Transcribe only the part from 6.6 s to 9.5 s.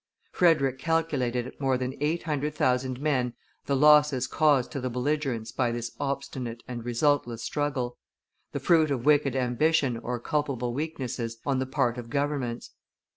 and resultless struggle, the fruit of wicked